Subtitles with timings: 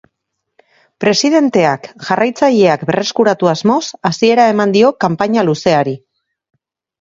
[1.03, 3.79] Presidenteak jarraitzaileak berreskuratu asmoz
[4.11, 5.95] hasiera eman dio kanpaina luzeari.